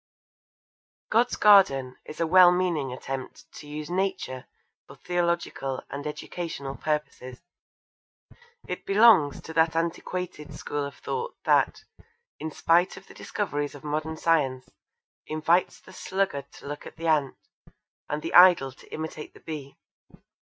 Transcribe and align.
God's 1.11 1.35
Garden 1.35 1.95
is 2.05 2.19
a 2.19 2.25
well 2.25 2.51
meaning 2.51 2.91
attempt 2.91 3.45
to 3.57 3.67
use 3.67 3.87
Nature 3.91 4.47
for 4.87 4.95
theological 4.95 5.83
and 5.91 6.07
educational 6.07 6.75
purposes. 6.75 7.39
It 8.67 8.83
belongs 8.87 9.41
to 9.41 9.53
that 9.53 9.75
antiquated 9.75 10.55
school 10.55 10.85
of 10.85 10.95
thought 10.95 11.35
that, 11.43 11.83
in 12.39 12.49
spite 12.49 12.97
of 12.97 13.05
the 13.05 13.13
discoveries 13.13 13.75
of 13.75 13.83
modern 13.83 14.17
science, 14.17 14.67
invites 15.27 15.79
the 15.79 15.93
sluggard 15.93 16.51
to 16.53 16.65
look 16.67 16.87
at 16.87 16.95
the 16.97 17.05
ant, 17.05 17.35
and 18.09 18.23
the 18.23 18.33
idle 18.33 18.71
to 18.71 18.91
imitate 18.91 19.35
the 19.35 19.39
bee. 19.39 19.77